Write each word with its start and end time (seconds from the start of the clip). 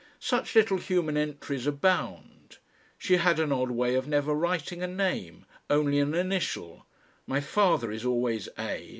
Such 0.17 0.55
little 0.55 0.79
human 0.79 1.15
entries 1.15 1.67
abound. 1.67 2.57
She 2.97 3.17
had 3.17 3.39
an 3.39 3.51
odd 3.51 3.69
way 3.69 3.93
of 3.93 4.07
never 4.07 4.33
writing 4.33 4.81
a 4.81 4.87
name, 4.87 5.45
only 5.69 5.99
an 5.99 6.15
initial; 6.15 6.87
my 7.27 7.39
father 7.39 7.91
is 7.91 8.03
always 8.03 8.49
"A. 8.57 8.89